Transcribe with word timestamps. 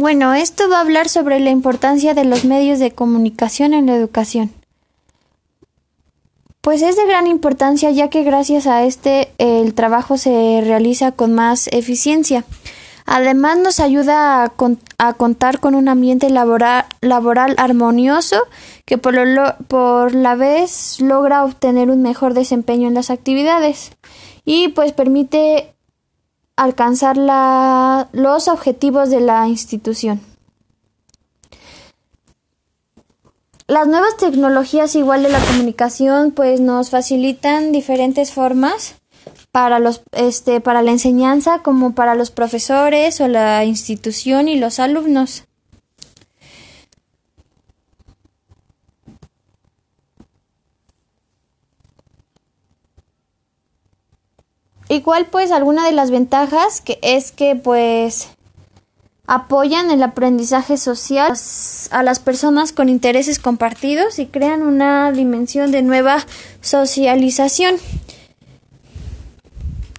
Bueno, 0.00 0.32
esto 0.32 0.68
va 0.68 0.76
a 0.76 0.82
hablar 0.82 1.08
sobre 1.08 1.40
la 1.40 1.50
importancia 1.50 2.14
de 2.14 2.24
los 2.24 2.44
medios 2.44 2.78
de 2.78 2.92
comunicación 2.92 3.74
en 3.74 3.86
la 3.86 3.96
educación. 3.96 4.52
Pues 6.60 6.82
es 6.82 6.96
de 6.96 7.04
gran 7.04 7.26
importancia 7.26 7.90
ya 7.90 8.08
que 8.08 8.22
gracias 8.22 8.68
a 8.68 8.84
este 8.84 9.32
el 9.38 9.74
trabajo 9.74 10.16
se 10.16 10.60
realiza 10.64 11.10
con 11.10 11.34
más 11.34 11.66
eficiencia. 11.72 12.44
Además 13.06 13.58
nos 13.58 13.80
ayuda 13.80 14.44
a, 14.44 15.12
contar 15.14 15.58
con 15.58 15.74
un 15.74 15.88
ambiente 15.88 16.30
laboral, 16.30 16.86
armonioso 17.56 18.36
que 18.84 18.98
por, 18.98 19.16
por 19.66 20.14
la 20.14 20.36
vez 20.36 21.00
logra 21.00 21.44
obtener 21.44 21.90
un 21.90 22.02
mejor 22.02 22.34
desempeño 22.34 22.86
en 22.86 22.94
las 22.94 23.10
actividades 23.10 23.90
y 24.44 24.68
pues 24.68 24.92
permite 24.92 25.74
alcanzar 26.58 27.16
los 28.12 28.48
objetivos 28.48 29.10
de 29.10 29.20
la 29.20 29.46
institución. 29.46 30.20
Las 33.68 33.86
nuevas 33.86 34.16
tecnologías 34.16 34.94
igual 34.96 35.22
de 35.22 35.28
la 35.28 35.40
comunicación 35.40 36.32
pues 36.32 36.60
nos 36.60 36.90
facilitan 36.90 37.70
diferentes 37.70 38.32
formas 38.32 38.96
para 39.52 39.78
los 39.78 40.02
este 40.12 40.60
para 40.60 40.82
la 40.82 40.90
enseñanza 40.90 41.62
como 41.62 41.94
para 41.94 42.14
los 42.14 42.30
profesores 42.30 43.20
o 43.20 43.28
la 43.28 43.64
institución 43.64 44.48
y 44.48 44.58
los 44.58 44.80
alumnos. 44.80 45.47
Igual 54.88 55.26
pues 55.26 55.52
alguna 55.52 55.84
de 55.84 55.92
las 55.92 56.10
ventajas 56.10 56.80
que 56.80 56.98
es 57.02 57.30
que 57.32 57.56
pues 57.56 58.28
apoyan 59.26 59.90
el 59.90 60.02
aprendizaje 60.02 60.78
social 60.78 61.34
a 61.90 62.02
las 62.02 62.18
personas 62.18 62.72
con 62.72 62.88
intereses 62.88 63.38
compartidos 63.38 64.18
y 64.18 64.26
crean 64.26 64.62
una 64.62 65.12
dimensión 65.12 65.70
de 65.70 65.82
nueva 65.82 66.24
socialización. 66.62 67.76